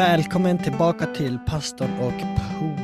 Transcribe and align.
Välkommen 0.00 0.58
tillbaka 0.58 1.06
till 1.06 1.38
Pastorn 1.46 1.98
och 2.00 2.20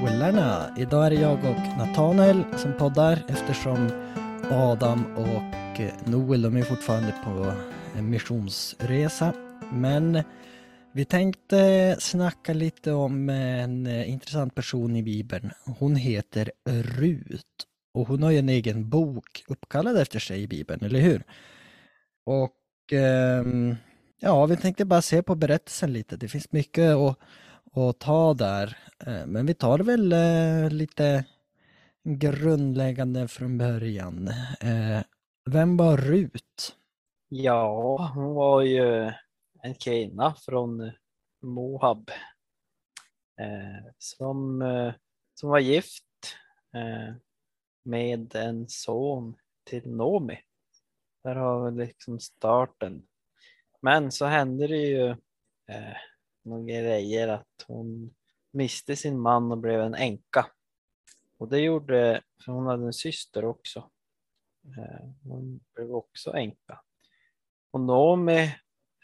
polarna. 0.01 0.75
Idag 0.79 1.07
är 1.07 1.11
det 1.11 1.17
jag 1.17 1.39
och 1.39 1.79
Nathanael 1.79 2.45
som 2.57 2.73
poddar 2.73 3.25
eftersom 3.29 3.91
Adam 4.51 5.17
och 5.17 5.81
Noel 6.11 6.43
de 6.43 6.57
är 6.57 6.63
fortfarande 6.63 7.15
på 7.25 7.53
en 7.99 8.11
missionsresa. 8.11 9.33
Men 9.73 10.23
vi 10.93 11.05
tänkte 11.05 11.97
snacka 11.99 12.53
lite 12.53 12.93
om 12.93 13.31
en 13.31 13.87
intressant 13.87 14.55
person 14.55 14.97
i 14.97 15.03
Bibeln. 15.03 15.51
Hon 15.79 15.97
heter 15.97 16.51
Rut 16.69 17.67
och 17.95 18.09
hon 18.09 18.23
har 18.23 18.31
ju 18.31 18.39
en 18.39 18.49
egen 18.49 18.89
bok 18.89 19.45
uppkallad 19.49 19.97
efter 19.97 20.19
sig 20.19 20.43
i 20.43 20.49
Bibeln, 20.49 20.85
eller 20.85 21.01
hur? 21.01 21.23
Och 22.27 22.93
ehm, 22.93 23.77
ja, 24.21 24.47
vi 24.47 24.57
tänkte 24.57 24.85
bara 24.85 25.03
se 25.03 25.23
på 25.23 25.35
berättelsen 25.35 25.93
lite. 25.93 26.17
Det 26.17 26.29
finns 26.29 26.53
mycket 26.53 26.95
att, 26.95 27.19
att 27.73 27.99
ta 27.99 28.35
där. 28.35 28.79
Eh, 29.07 29.27
men 29.27 29.47
vi 29.47 29.55
tar 29.55 29.79
väl 29.79 30.13
eh, 30.13 30.71
lite 30.71 31.25
grundläggande 32.03 33.29
från 33.29 33.59
början. 33.59 34.29
Eh, 34.61 35.01
vem 35.51 35.77
var 35.77 35.97
Rut? 35.97 36.77
Ja, 37.29 37.97
hon 38.15 38.35
var 38.35 38.63
ju 38.63 39.13
en 39.63 39.75
kvinna 39.75 40.35
från 40.35 40.93
Moab 41.43 42.11
som, 43.99 44.63
som 45.35 45.51
var 45.51 45.59
gift 45.59 46.05
med 47.85 48.35
en 48.35 48.69
son 48.69 49.37
till 49.65 49.91
Nomi. 49.91 50.39
Där 51.25 51.35
har 51.35 51.71
vi 51.71 51.87
liksom 51.87 52.21
starten 52.21 53.03
men 53.87 54.13
så 54.13 54.27
hände 54.27 54.67
det 54.67 54.77
ju 54.77 55.11
eh, 55.69 55.97
några 56.45 56.63
grejer 56.63 57.29
att 57.29 57.65
hon 57.67 58.15
miste 58.53 58.97
sin 58.97 59.21
man 59.21 59.53
och 59.53 59.59
blev 59.59 59.81
en 59.81 59.95
änka. 59.95 60.47
Och 61.39 61.49
det 61.49 61.59
gjorde, 61.59 62.23
för 62.45 62.53
hon 62.53 62.67
hade 62.67 62.87
en 62.87 62.93
syster 62.93 63.45
också. 63.45 63.91
Eh, 64.79 65.09
hon 65.23 65.61
blev 65.75 65.95
också 65.95 66.35
änka. 66.35 66.81
Och 67.71 67.81
Naomi 67.81 68.55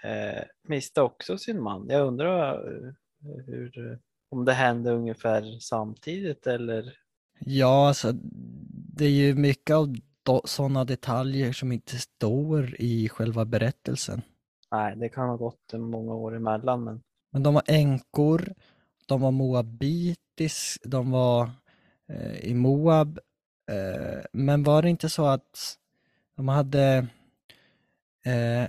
eh, 0.02 0.42
miste 0.62 1.02
också 1.02 1.38
sin 1.38 1.62
man. 1.62 1.86
Jag 1.88 2.06
undrar 2.06 2.54
eh, 2.54 2.92
hur, 3.46 3.98
om 4.28 4.44
det 4.44 4.52
hände 4.52 4.90
ungefär 4.90 5.58
samtidigt 5.60 6.46
eller? 6.46 6.96
Ja, 7.38 7.88
alltså 7.88 8.12
det 8.94 9.04
är 9.04 9.10
ju 9.10 9.34
mycket 9.34 9.76
av 9.76 9.96
sådana 10.44 10.84
detaljer 10.84 11.52
som 11.52 11.72
inte 11.72 11.98
står 11.98 12.76
i 12.78 13.08
själva 13.08 13.44
berättelsen. 13.44 14.22
Nej, 14.72 14.96
det 14.96 15.08
kan 15.08 15.28
ha 15.28 15.36
gått 15.36 15.72
många 15.72 16.14
år 16.14 16.36
emellan. 16.36 16.84
Men, 16.84 17.02
men 17.30 17.42
de 17.42 17.54
var 17.54 17.62
änkor, 17.66 18.54
de 19.06 19.20
var 19.20 19.30
moabitis, 19.30 20.78
de 20.84 21.10
var 21.10 21.50
eh, 22.08 22.36
i 22.36 22.54
Moab. 22.54 23.18
Eh, 23.70 24.24
men 24.32 24.62
var 24.62 24.82
det 24.82 24.90
inte 24.90 25.08
så 25.08 25.26
att 25.26 25.78
de 26.36 26.48
hade 26.48 27.06
eh, 28.24 28.68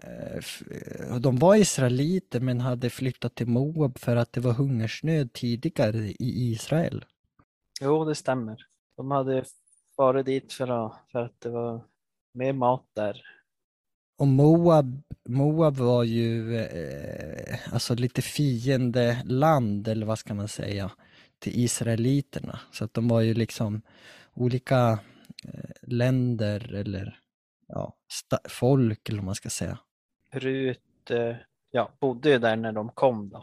de 1.20 1.38
var 1.38 1.56
israeliter 1.56 2.40
men 2.40 2.62
hade 2.62 2.90
flyttat 2.90 3.36
till 3.36 3.48
Moab 3.48 3.98
för 4.00 4.16
att 4.16 4.34
det 4.34 4.42
var 4.42 4.54
hungersnöd 4.54 5.34
tidigare 5.34 5.98
i 5.98 6.52
Israel. 6.52 7.06
Jo, 7.82 8.06
det 8.06 8.16
stämmer. 8.16 8.66
De 8.98 9.12
hade 9.12 9.46
varit 9.96 10.26
dit 10.26 10.54
för 10.54 10.86
att, 10.86 10.94
för 11.12 11.20
att 11.20 11.42
det 11.42 11.50
var 11.50 11.82
mer 12.34 12.54
mat 12.54 12.86
där 12.94 13.22
och 14.18 14.28
Moab, 14.28 15.02
Moab 15.30 15.76
var 15.76 16.04
ju 16.04 16.58
eh, 16.58 17.74
alltså 17.74 17.96
lite 17.96 18.22
fiendeland, 18.22 19.88
eller 19.88 20.06
vad 20.06 20.20
ska 20.20 20.34
man 20.34 20.48
säga, 20.48 20.92
till 21.40 21.60
israeliterna. 21.60 22.60
Så 22.72 22.86
att 22.86 22.94
de 22.94 23.08
var 23.08 23.22
ju 23.22 23.34
liksom 23.34 23.82
olika 24.34 25.00
eh, 25.44 25.70
länder 25.82 26.74
eller 26.74 27.20
ja, 27.68 27.96
folk, 28.50 29.10
eller 29.10 29.20
vad 29.20 29.26
man 29.26 29.36
ska 29.36 29.50
säga. 29.50 29.80
Rut 30.32 31.12
eh, 31.12 31.36
ja, 31.72 31.92
bodde 32.00 32.30
ju 32.30 32.40
där 32.40 32.56
när 32.56 32.72
de 32.72 32.90
kom 32.90 33.30
då. 33.30 33.38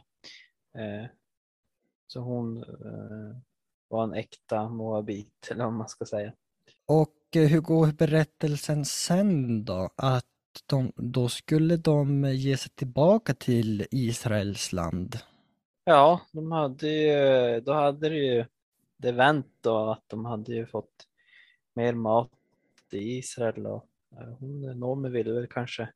Eh, 0.80 1.06
så 2.06 2.20
hon 2.20 2.56
eh, 2.62 3.36
var 3.88 4.04
en 4.04 4.14
äkta 4.14 4.68
moabit, 4.68 5.48
eller 5.50 5.64
vad 5.64 5.72
man 5.72 5.88
ska 5.88 6.04
säga. 6.04 6.32
Och 6.86 7.36
eh, 7.36 7.48
hur 7.48 7.60
går 7.60 7.86
berättelsen 7.92 8.84
sen 8.84 9.64
då? 9.64 9.90
Att 9.96 10.24
de, 10.66 10.92
då 10.96 11.28
skulle 11.28 11.76
de 11.76 12.24
ge 12.24 12.56
sig 12.56 12.70
tillbaka 12.70 13.34
till 13.34 13.86
Israels 13.90 14.72
land. 14.72 15.18
Ja, 15.84 16.20
de 16.32 16.52
hade 16.52 16.88
ju, 16.88 17.60
då 17.60 17.72
hade 17.72 18.08
det 18.08 18.16
ju 18.16 18.44
det 18.96 19.12
vänt 19.12 19.46
då 19.60 19.90
att 19.90 20.04
de 20.06 20.24
hade 20.24 20.54
ju 20.54 20.66
fått 20.66 21.06
mer 21.74 21.92
mat 21.92 22.30
i 22.92 23.18
Israel 23.18 23.66
och 23.66 23.86
hon, 24.38 24.78
Noomi 24.78 25.08
ville 25.08 25.32
väl 25.32 25.46
kanske 25.46 25.88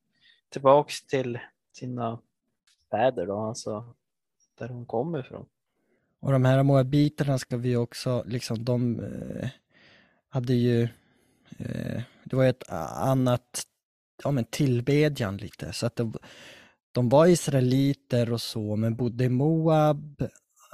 tillbaks 0.49 1.07
till 1.07 1.39
sina 1.73 2.19
fäder 2.91 3.27
då, 3.27 3.39
alltså 3.39 3.95
där 4.59 4.69
hon 4.69 4.87
kommer 4.87 5.21
ifrån. 5.21 5.47
Och 6.21 6.33
de 6.33 6.45
här 6.45 6.63
moabiterna 6.63 7.39
ska 7.39 7.57
vi 7.57 7.77
också, 7.77 8.25
liksom 8.27 8.65
de 8.65 9.01
eh, 9.01 9.49
hade 10.29 10.55
ju, 10.55 10.83
eh, 11.59 12.03
det 12.25 12.37
var 12.37 12.45
ett 12.45 12.69
annat 12.97 13.65
ja, 14.23 14.31
men 14.31 14.45
tillbedjan 14.45 15.37
lite. 15.37 15.73
Så 15.73 15.87
att 15.87 15.97
de, 15.97 16.15
de 16.93 17.09
var 17.09 17.27
israeliter 17.27 18.33
och 18.33 18.41
så, 18.41 18.77
men 18.77 18.97
bodde 18.97 19.25
i 19.25 19.29
Moab. 19.29 20.23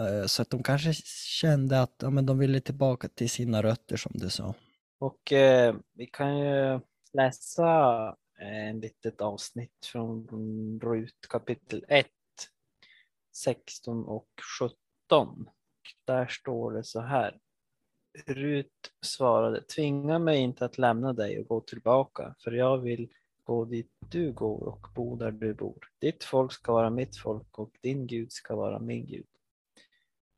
Eh, 0.00 0.26
så 0.26 0.42
att 0.42 0.50
de 0.50 0.62
kanske 0.62 0.92
kände 1.40 1.82
att 1.82 1.94
ja, 2.02 2.10
men 2.10 2.26
de 2.26 2.38
ville 2.38 2.60
tillbaka 2.60 3.08
till 3.08 3.30
sina 3.30 3.62
rötter 3.62 3.96
som 3.96 4.12
du 4.14 4.30
sa. 4.30 4.54
Och 4.98 5.32
eh, 5.32 5.74
vi 5.94 6.06
kan 6.06 6.38
ju 6.38 6.80
läsa 7.12 7.68
eh, 8.40 8.68
en 8.68 8.80
litet 8.80 9.20
avsnitt 9.20 9.86
från 9.92 10.28
Rut 10.82 11.28
kapitel 11.28 11.84
1, 11.88 12.06
16 13.36 14.04
och 14.04 14.28
17. 14.60 15.48
Där 16.06 16.26
står 16.26 16.72
det 16.72 16.84
så 16.84 17.00
här. 17.00 17.38
Rut 18.26 18.92
svarade, 19.06 19.62
tvinga 19.62 20.18
mig 20.18 20.38
inte 20.38 20.64
att 20.64 20.78
lämna 20.78 21.12
dig 21.12 21.40
och 21.40 21.46
gå 21.46 21.60
tillbaka, 21.60 22.34
för 22.44 22.52
jag 22.52 22.78
vill 22.78 23.08
gå 23.44 23.64
dit 23.64 23.90
du 23.98 24.32
går 24.32 24.68
och 24.68 24.86
bo 24.94 25.16
där 25.16 25.30
du 25.30 25.54
bor. 25.54 25.78
Ditt 25.98 26.24
folk 26.24 26.52
ska 26.52 26.72
vara 26.72 26.90
mitt 26.90 27.16
folk 27.16 27.58
och 27.58 27.70
din 27.80 28.06
Gud 28.06 28.32
ska 28.32 28.56
vara 28.56 28.78
min 28.78 29.06
Gud. 29.06 29.26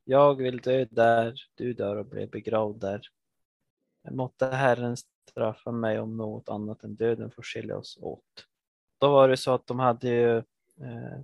Jag 0.03 0.35
vill 0.35 0.57
dö 0.57 0.85
där 0.91 1.35
du 1.55 1.73
dör 1.73 1.95
och 1.95 2.05
bli 2.05 2.27
begravd 2.27 2.79
där. 2.79 3.01
Måtte 4.11 4.45
Herren 4.45 4.97
straffa 5.29 5.71
mig 5.71 5.99
om 5.99 6.17
något 6.17 6.49
annat 6.49 6.83
än 6.83 6.95
döden 6.95 7.31
får 7.31 7.43
skilja 7.43 7.77
oss 7.77 7.97
åt. 8.01 8.45
Då 8.97 9.11
var 9.11 9.29
det 9.29 9.37
så 9.37 9.53
att 9.53 9.67
de 9.67 9.79
hade 9.79 10.07
ju 10.07 10.37
eh, 10.37 11.19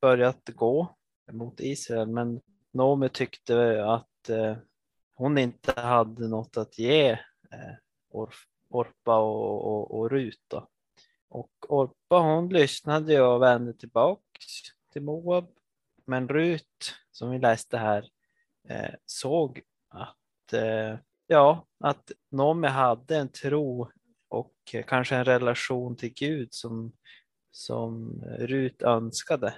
börjat 0.00 0.48
gå 0.54 0.96
mot 1.32 1.60
Israel 1.60 2.08
men 2.08 2.40
Noomi 2.70 3.08
tyckte 3.08 3.84
att 3.84 4.28
eh, 4.28 4.56
hon 5.14 5.38
inte 5.38 5.80
hade 5.80 6.28
något 6.28 6.56
att 6.56 6.78
ge 6.78 7.10
eh, 7.50 7.74
Orpa 8.68 9.18
och, 9.18 9.66
och, 9.66 9.98
och 9.98 10.10
Rut. 10.10 10.40
Då. 10.48 10.68
Och 11.34 11.50
Orpa 11.68 12.18
hon 12.18 12.48
lyssnade 12.48 13.22
och 13.22 13.42
vände 13.42 13.72
tillbaks 13.72 14.44
till 14.92 15.02
Moab. 15.02 15.46
Men 16.04 16.28
Rut, 16.28 16.94
som 17.12 17.30
vi 17.30 17.38
läste 17.38 17.78
här, 17.78 18.08
eh, 18.68 18.94
såg 19.06 19.62
att, 19.88 20.52
eh, 20.52 20.98
ja, 21.26 21.66
att 21.80 22.12
Noomi 22.30 22.68
hade 22.68 23.16
en 23.16 23.28
tro 23.28 23.90
och 24.28 24.54
kanske 24.86 25.16
en 25.16 25.24
relation 25.24 25.96
till 25.96 26.12
Gud 26.14 26.54
som, 26.54 26.92
som 27.50 28.22
Rut 28.38 28.82
önskade. 28.82 29.54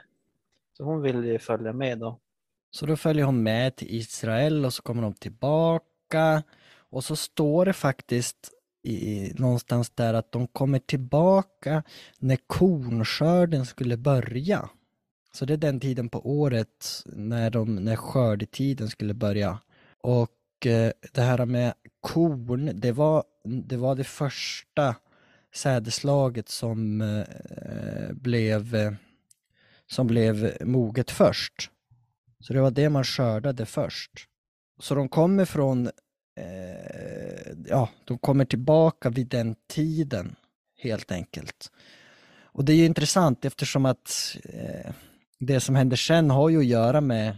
Så 0.72 0.84
hon 0.84 1.02
ville 1.02 1.26
ju 1.26 1.38
följa 1.38 1.72
med 1.72 1.98
då. 1.98 2.20
Så 2.70 2.86
då 2.86 2.96
följer 2.96 3.24
hon 3.24 3.42
med 3.42 3.76
till 3.76 3.90
Israel 3.90 4.64
och 4.64 4.72
så 4.72 4.82
kommer 4.82 5.02
de 5.02 5.14
tillbaka 5.14 6.42
och 6.90 7.04
så 7.04 7.16
står 7.16 7.64
det 7.64 7.72
faktiskt 7.72 8.55
i, 8.86 9.32
någonstans 9.38 9.90
där 9.90 10.14
att 10.14 10.32
de 10.32 10.46
kommer 10.46 10.78
tillbaka 10.78 11.82
när 12.18 12.36
kornskörden 12.46 13.66
skulle 13.66 13.96
börja. 13.96 14.68
Så 15.32 15.44
det 15.44 15.52
är 15.52 15.58
den 15.58 15.80
tiden 15.80 16.08
på 16.08 16.30
året 16.30 17.02
när, 17.06 17.50
de, 17.50 17.74
när 17.76 17.96
skördetiden 17.96 18.88
skulle 18.88 19.14
börja. 19.14 19.58
Och 20.00 20.66
eh, 20.66 20.92
det 21.12 21.20
här 21.20 21.46
med 21.46 21.74
korn, 22.00 22.70
det 22.74 22.92
var 22.92 23.24
det, 23.44 23.76
var 23.76 23.94
det 23.94 24.04
första 24.04 24.96
sädeslaget 25.54 26.48
som 26.48 27.00
eh, 27.00 28.12
blev 28.12 28.96
som 29.86 30.06
blev 30.06 30.56
moget 30.60 31.10
först. 31.10 31.70
Så 32.40 32.52
det 32.52 32.60
var 32.60 32.70
det 32.70 32.88
man 32.88 33.04
skördade 33.04 33.66
först. 33.66 34.10
Så 34.78 34.94
de 34.94 35.08
kommer 35.08 35.44
från 35.44 35.90
eh, 36.36 37.52
ja, 37.66 37.88
de 38.04 38.18
kommer 38.18 38.44
tillbaka 38.44 39.10
vid 39.10 39.28
den 39.28 39.54
tiden 39.68 40.36
helt 40.78 41.12
enkelt. 41.12 41.70
Och 42.42 42.64
det 42.64 42.72
är 42.72 42.76
ju 42.76 42.84
intressant 42.84 43.44
eftersom 43.44 43.86
att 43.86 44.36
eh, 44.44 44.92
det 45.38 45.60
som 45.60 45.74
händer 45.74 45.96
sen 45.96 46.30
har 46.30 46.48
ju 46.48 46.58
att 46.58 46.66
göra 46.66 47.00
med 47.00 47.36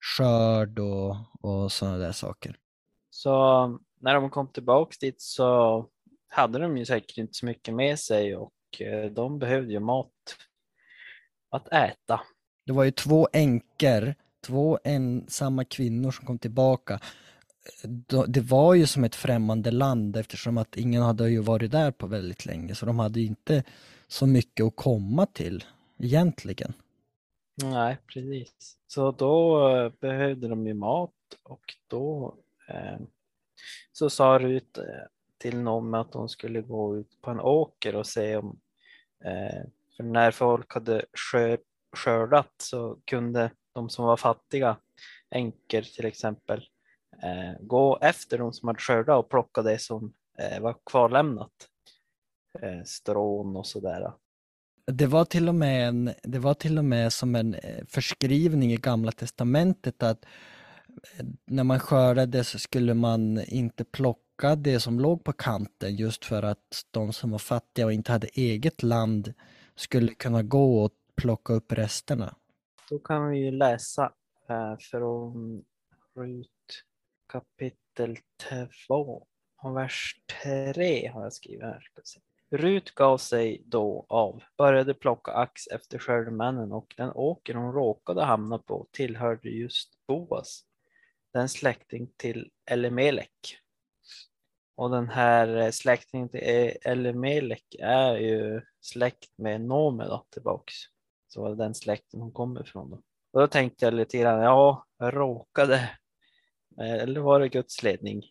skörd 0.00 0.78
och, 0.78 1.16
och 1.40 1.72
sådana 1.72 1.98
där 1.98 2.12
saker. 2.12 2.56
Så 3.10 3.30
när 4.00 4.14
de 4.14 4.30
kom 4.30 4.48
tillbaks 4.48 4.98
dit 4.98 5.20
så 5.20 5.86
hade 6.28 6.58
de 6.58 6.76
ju 6.76 6.84
säkert 6.84 7.18
inte 7.18 7.34
så 7.34 7.46
mycket 7.46 7.74
med 7.74 7.98
sig 7.98 8.36
och 8.36 8.52
eh, 8.80 9.10
de 9.10 9.38
behövde 9.38 9.72
ju 9.72 9.80
mat 9.80 10.12
att 11.50 11.68
äta. 11.72 12.20
Det 12.66 12.72
var 12.72 12.84
ju 12.84 12.90
två 12.90 13.28
änkor, 13.32 14.14
två 14.46 14.78
ensamma 14.84 15.64
kvinnor 15.64 16.10
som 16.10 16.26
kom 16.26 16.38
tillbaka. 16.38 17.00
Det 18.26 18.40
var 18.40 18.74
ju 18.74 18.86
som 18.86 19.04
ett 19.04 19.14
främmande 19.14 19.70
land 19.70 20.16
eftersom 20.16 20.58
att 20.58 20.76
ingen 20.76 21.02
hade 21.02 21.30
ju 21.30 21.40
varit 21.40 21.70
där 21.70 21.90
på 21.90 22.06
väldigt 22.06 22.46
länge 22.46 22.74
så 22.74 22.86
de 22.86 22.98
hade 22.98 23.20
ju 23.20 23.26
inte 23.26 23.64
så 24.08 24.26
mycket 24.26 24.66
att 24.66 24.76
komma 24.76 25.26
till 25.26 25.64
egentligen. 25.98 26.72
Nej, 27.62 27.98
precis. 28.06 28.76
Så 28.86 29.10
då 29.10 29.68
eh, 29.76 29.92
behövde 30.00 30.48
de 30.48 30.66
ju 30.66 30.74
mat 30.74 31.12
och 31.42 31.74
då 31.88 32.34
eh, 32.68 32.98
så 33.92 34.10
sa 34.10 34.38
Rut 34.38 34.78
eh, 34.78 34.84
till 35.38 35.58
någon 35.58 35.94
att 35.94 36.14
hon 36.14 36.28
skulle 36.28 36.60
gå 36.60 36.96
ut 36.96 37.20
på 37.20 37.30
en 37.30 37.40
åker 37.40 37.96
och 37.96 38.06
se 38.06 38.36
om, 38.36 38.58
eh, 39.24 39.62
för 39.96 40.02
när 40.02 40.30
folk 40.30 40.74
hade 40.74 41.04
skördat 41.92 42.52
så 42.56 42.98
kunde 43.04 43.50
de 43.72 43.90
som 43.90 44.04
var 44.04 44.16
fattiga, 44.16 44.76
änkor 45.30 45.82
till 45.82 46.06
exempel, 46.06 46.64
gå 47.60 47.98
efter 48.00 48.38
de 48.38 48.52
som 48.52 48.68
hade 48.68 48.80
skördat 48.80 49.24
och 49.24 49.30
plocka 49.30 49.62
det 49.62 49.78
som 49.78 50.12
eh, 50.38 50.60
var 50.60 50.76
kvarlämnat. 50.90 51.52
Eh, 52.62 52.82
strån 52.84 53.56
och 53.56 53.66
sådär. 53.66 54.12
Det 54.86 55.06
var, 55.06 55.24
till 55.24 55.48
och 55.48 55.54
med 55.54 55.88
en, 55.88 56.10
det 56.22 56.38
var 56.38 56.54
till 56.54 56.78
och 56.78 56.84
med 56.84 57.12
som 57.12 57.34
en 57.34 57.54
eh, 57.54 57.84
förskrivning 57.88 58.72
i 58.72 58.76
Gamla 58.76 59.12
Testamentet 59.12 60.02
att 60.02 60.24
eh, 61.18 61.26
när 61.46 61.64
man 61.64 61.80
skördade 61.80 62.44
så 62.44 62.58
skulle 62.58 62.94
man 62.94 63.40
inte 63.46 63.84
plocka 63.84 64.56
det 64.56 64.80
som 64.80 65.00
låg 65.00 65.24
på 65.24 65.32
kanten 65.32 65.96
just 65.96 66.24
för 66.24 66.42
att 66.42 66.84
de 66.90 67.12
som 67.12 67.30
var 67.30 67.38
fattiga 67.38 67.86
och 67.86 67.92
inte 67.92 68.12
hade 68.12 68.26
eget 68.26 68.82
land 68.82 69.34
skulle 69.76 70.14
kunna 70.14 70.42
gå 70.42 70.84
och 70.84 70.92
plocka 71.16 71.52
upp 71.52 71.72
resterna. 71.72 72.34
Då 72.90 72.98
kan 72.98 73.28
vi 73.28 73.38
ju 73.38 73.50
läsa 73.50 74.12
eh, 74.48 74.76
från 74.78 75.64
Rut 76.16 76.57
kapitel 77.28 78.16
2 78.86 79.26
och 79.62 79.76
vers 79.76 80.20
3 80.42 81.08
har 81.08 81.22
jag 81.22 81.32
skrivit 81.32 81.62
här. 81.62 81.82
Rut 82.50 82.94
gav 82.94 83.18
sig 83.18 83.62
då 83.66 84.06
av, 84.08 84.42
började 84.56 84.94
plocka 84.94 85.32
ax 85.32 85.66
efter 85.66 85.98
skördemännen 85.98 86.72
och 86.72 86.94
den 86.96 87.12
åker 87.14 87.54
hon 87.54 87.72
råkade 87.72 88.24
hamna 88.24 88.58
på 88.58 88.86
tillhörde 88.90 89.48
just 89.48 89.92
Boas, 90.06 90.64
den 91.32 91.48
släkting 91.48 92.10
till 92.16 92.50
Elimelek. 92.70 93.58
Och 94.74 94.90
den 94.90 95.08
här 95.08 95.56
eh, 95.56 95.70
släktingen 95.70 96.28
till 96.28 96.40
e- 96.42 96.78
Elimelek 96.82 97.76
är 97.80 98.16
ju 98.16 98.60
släkt 98.80 99.38
med 99.38 99.60
Nome 99.60 100.04
då, 100.04 100.26
tillbaks. 100.30 100.74
Så 101.28 101.42
var 101.42 101.48
det 101.50 101.56
den 101.56 101.74
släkten 101.74 102.20
hon 102.20 102.32
kommer 102.32 102.60
ifrån. 102.60 102.90
Då. 102.90 102.96
Och 103.32 103.40
då 103.40 103.46
tänkte 103.46 103.84
jag 103.84 103.94
lite 103.94 104.18
grann, 104.18 104.40
ja, 104.40 104.86
råkade. 105.00 105.90
Eh, 106.80 106.94
eller 106.94 107.20
var 107.20 107.40
det 107.40 107.48
Guds 107.48 107.82
ledning? 107.82 108.22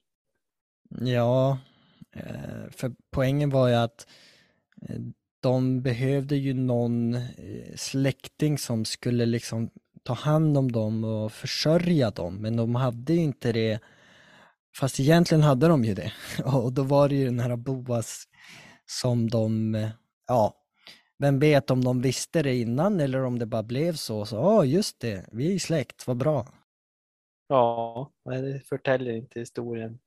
Ja, 0.89 1.59
eh, 2.15 2.69
för 2.71 2.91
poängen 3.11 3.49
var 3.49 3.67
ju 3.67 3.75
att 3.75 4.07
eh, 4.81 4.99
de 5.39 5.81
behövde 5.81 6.35
ju 6.35 6.53
någon 6.53 7.17
släkting 7.75 8.57
som 8.57 8.85
skulle 8.85 9.25
liksom 9.25 9.69
ta 10.03 10.13
hand 10.13 10.57
om 10.57 10.71
dem 10.71 11.03
och 11.03 11.31
försörja 11.31 12.11
dem, 12.11 12.35
men 12.35 12.55
de 12.55 12.75
hade 12.75 13.13
ju 13.13 13.19
inte 13.19 13.51
det. 13.51 13.79
Fast 14.77 14.99
egentligen 14.99 15.41
hade 15.41 15.67
de 15.67 15.83
ju 15.83 15.93
det. 15.93 16.13
Och 16.45 16.73
då 16.73 16.83
var 16.83 17.09
det 17.09 17.15
ju 17.15 17.25
den 17.25 17.39
här 17.39 17.55
Boas 17.55 18.23
som 18.85 19.29
de, 19.29 19.73
ja, 20.27 20.53
vem 21.19 21.39
vet 21.39 21.71
om 21.71 21.83
de 21.83 22.01
visste 22.01 22.43
det 22.43 22.55
innan 22.55 22.99
eller 22.99 23.23
om 23.23 23.39
det 23.39 23.45
bara 23.45 23.63
blev 23.63 23.93
så. 23.93 24.25
Så, 24.25 24.35
ja, 24.35 24.65
just 24.65 24.99
det, 24.99 25.25
vi 25.31 25.55
är 25.55 25.59
släkt, 25.59 26.07
vad 26.07 26.17
bra. 26.17 26.47
Ja, 27.47 28.11
det 28.23 28.59
förtäljer 28.65 29.13
inte 29.13 29.39
historien. 29.39 29.99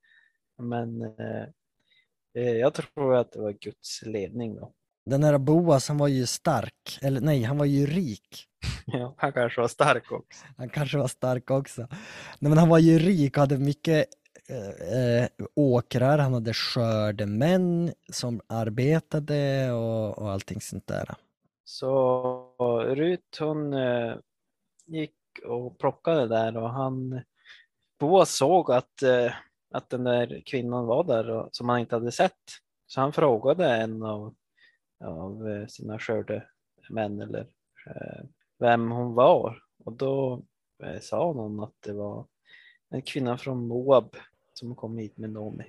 Men 0.58 1.02
Eh, 2.34 2.56
jag 2.56 2.74
tror 2.74 3.16
att 3.16 3.32
det 3.32 3.40
var 3.40 3.52
Guds 3.52 4.02
ledning 4.02 4.54
då. 4.54 4.72
Den 5.06 5.22
här 5.24 5.38
Boas, 5.38 5.88
han 5.88 5.98
var 5.98 6.08
ju 6.08 6.26
stark, 6.26 6.98
eller 7.02 7.20
nej, 7.20 7.42
han 7.42 7.58
var 7.58 7.66
ju 7.66 7.86
rik. 7.86 8.46
Ja, 8.86 9.14
han 9.16 9.32
kanske 9.32 9.60
var 9.60 9.68
stark 9.68 10.12
också. 10.12 10.44
Han 10.56 10.68
kanske 10.68 10.98
var 10.98 11.08
stark 11.08 11.50
också. 11.50 11.86
Nej, 12.38 12.48
men 12.48 12.58
han 12.58 12.68
var 12.68 12.78
ju 12.78 12.98
rik 12.98 13.36
och 13.36 13.40
hade 13.40 13.58
mycket 13.58 14.06
eh, 14.48 14.98
eh 14.98 15.28
åkrar, 15.54 16.18
han 16.18 16.34
hade 16.34 16.54
skördemän 16.54 17.92
som 18.12 18.40
arbetade 18.46 19.72
och, 19.72 20.18
och 20.18 20.30
allting 20.30 20.60
sånt 20.60 20.86
där. 20.86 21.14
Så 21.64 22.84
Rut 22.94 23.38
hon 23.40 23.72
eh, 23.72 24.14
gick 24.86 25.16
och 25.46 25.78
plockade 25.78 26.28
där 26.28 26.56
och 26.56 26.70
han, 26.70 27.20
Boa 28.00 28.26
såg 28.26 28.72
att 28.72 29.02
eh, 29.02 29.32
att 29.70 29.90
den 29.90 30.04
där 30.04 30.42
kvinnan 30.46 30.86
var 30.86 31.04
där 31.04 31.30
och, 31.30 31.48
som 31.52 31.68
han 31.68 31.80
inte 31.80 31.96
hade 31.96 32.12
sett. 32.12 32.40
Så 32.86 33.00
han 33.00 33.12
frågade 33.12 33.74
en 33.74 34.02
av, 34.02 34.34
av 35.04 35.48
eh, 35.48 35.66
sina 35.66 35.98
skördemän 35.98 37.20
eller 37.20 37.46
eh, 37.86 38.24
vem 38.58 38.90
hon 38.90 39.14
var 39.14 39.62
och 39.84 39.92
då 39.92 40.42
eh, 40.82 41.00
sa 41.00 41.32
någon 41.32 41.60
att 41.60 41.74
det 41.80 41.92
var 41.92 42.26
en 42.88 43.02
kvinna 43.02 43.38
från 43.38 43.68
Moab 43.68 44.16
som 44.54 44.74
kom 44.74 44.98
hit 44.98 45.16
med 45.16 45.30
Nomi. 45.30 45.64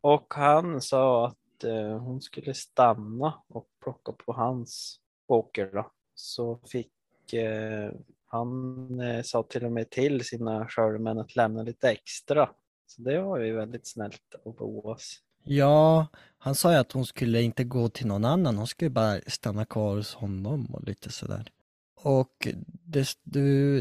Och 0.00 0.34
han 0.34 0.80
sa 0.80 1.26
att 1.26 1.64
eh, 1.64 1.98
hon 1.98 2.20
skulle 2.20 2.54
stanna 2.54 3.42
och 3.48 3.68
plocka 3.82 4.12
på 4.12 4.32
hans 4.32 5.00
åker 5.26 5.70
då. 5.72 5.90
Så 6.14 6.58
fick 6.66 7.32
eh, 7.32 7.92
han 8.28 9.00
eh, 9.00 9.22
sa 9.22 9.42
till 9.42 9.64
och 9.64 9.72
med 9.72 9.90
till 9.90 10.24
sina 10.24 10.68
skördemän 10.68 11.18
att 11.18 11.36
lämna 11.36 11.62
lite 11.62 11.90
extra 11.90 12.48
så 12.86 13.02
det 13.02 13.20
var 13.20 13.38
ju 13.38 13.56
väldigt 13.56 13.86
snällt 13.86 14.34
av 14.44 14.54
Boas. 14.54 15.18
Ja, 15.44 16.06
han 16.38 16.54
sa 16.54 16.72
ju 16.72 16.78
att 16.78 16.92
hon 16.92 17.06
skulle 17.06 17.42
inte 17.42 17.64
gå 17.64 17.88
till 17.88 18.06
någon 18.06 18.24
annan, 18.24 18.56
hon 18.56 18.66
skulle 18.66 18.90
bara 18.90 19.20
stanna 19.26 19.64
kvar 19.64 19.96
hos 19.96 20.14
honom 20.14 20.74
och 20.74 20.84
lite 20.84 21.12
sådär. 21.12 21.50
Och 21.96 22.48
det, 22.84 23.16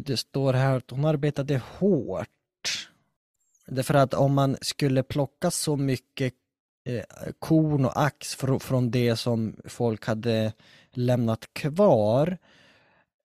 det 0.05 0.17
står 0.17 0.53
här 0.53 0.77
att 0.77 0.89
hon 0.89 1.05
arbetade 1.05 1.61
hårt. 1.77 2.27
Därför 3.66 3.94
att 3.94 4.13
om 4.13 4.33
man 4.33 4.57
skulle 4.61 5.04
plocka 5.04 5.51
så 5.51 5.75
mycket 5.75 6.33
eh, 6.85 7.04
korn 7.39 7.85
och 7.85 8.01
ax 8.01 8.35
från 8.59 8.92
det 8.92 9.16
som 9.16 9.56
folk 9.66 10.06
hade 10.06 10.54
lämnat 10.92 11.54
kvar 11.54 12.37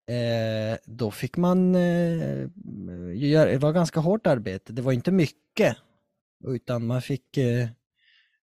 Eh, 0.05 0.77
då 0.85 1.11
fick 1.11 1.37
man 1.37 1.75
eh, 1.75 2.47
göra, 3.13 3.49
det 3.49 3.57
var 3.57 3.73
ganska 3.73 3.99
hårt 3.99 4.27
arbete. 4.27 4.73
Det 4.73 4.81
var 4.81 4.91
inte 4.91 5.11
mycket, 5.11 5.77
utan 6.47 6.87
man 6.87 7.01
fick, 7.01 7.37
eh, 7.37 7.67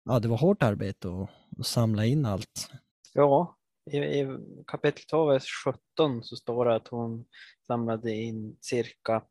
ja 0.05 0.19
det 0.19 0.27
var 0.27 0.38
hårt 0.38 0.63
arbete 0.63 1.07
att 1.60 1.65
samla 1.65 2.05
in 2.05 2.25
allt. 2.25 2.69
Ja, 3.13 3.57
i, 3.91 3.98
i 3.98 4.38
kapitel 4.67 5.03
2, 5.03 5.25
vers 5.25 5.48
17 5.65 6.24
så 6.24 6.36
står 6.36 6.65
det 6.65 6.75
att 6.75 6.88
hon 6.88 7.25
samlade 7.67 8.12
in 8.12 8.57
cirka 8.62 9.24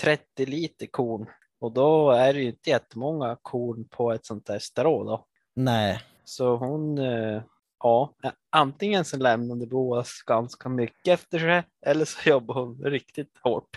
30 0.00 0.42
eh, 0.42 0.48
liter 0.48 0.86
korn 0.86 1.26
och 1.60 1.72
då 1.72 2.10
är 2.10 2.34
det 2.34 2.40
ju 2.40 2.46
inte 2.46 2.70
jättemånga 2.70 3.38
korn 3.42 3.88
på 3.88 4.12
ett 4.12 4.26
sånt 4.26 4.46
där 4.46 4.58
strå 4.58 5.04
då. 5.04 5.26
Nej. 5.54 6.02
Så 6.24 6.56
hon 6.56 6.98
eh, 6.98 7.42
ja, 7.80 8.14
antingen 8.50 9.04
så 9.04 9.16
lämnade 9.16 9.66
Boas 9.66 10.22
ganska 10.26 10.68
mycket 10.68 11.14
efter 11.14 11.38
sig 11.38 11.62
eller 11.86 12.04
så 12.04 12.18
jobbade 12.28 12.60
hon 12.60 12.84
riktigt 12.84 13.40
hårt. 13.42 13.76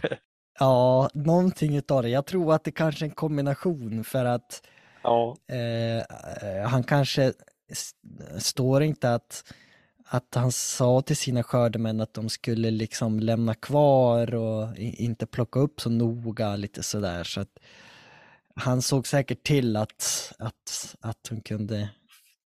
Ja, 0.60 1.10
någonting 1.14 1.78
utav 1.78 2.04
det. 2.04 2.10
Jag 2.10 2.26
tror 2.26 2.54
att 2.54 2.64
det 2.64 2.72
kanske 2.72 3.06
är 3.06 3.10
en 3.10 3.16
kombination 3.16 4.04
för 4.04 4.26
att 4.26 4.64
ja. 5.04 5.38
eh, 5.48 6.70
han 6.70 6.84
kanske 6.84 7.34
står 8.38 8.84
inte 8.84 9.14
att, 9.14 9.54
att 10.06 10.36
han 10.36 10.52
sa 10.52 11.02
till 11.02 11.18
sina 11.18 11.44
skördemän 11.44 12.02
att 12.02 12.14
de 12.14 12.30
skulle 12.30 12.72
liksom 12.72 13.20
lämna 13.20 13.54
kvar 13.54 14.36
och 14.36 14.78
inte 14.78 15.26
plocka 15.26 15.60
upp 15.60 15.82
så 15.82 15.90
noga 15.90 16.56
lite 16.56 16.84
sådär. 16.84 17.24
Så 17.24 17.42
att 17.42 17.60
han 18.56 18.82
såg 18.82 19.08
säkert 19.08 19.44
till 19.44 19.76
att, 19.76 20.34
att, 20.40 20.96
att 21.02 21.28
hon 21.30 21.42
kunde 21.42 21.90